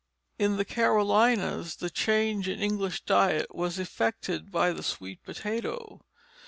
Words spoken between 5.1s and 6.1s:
potato.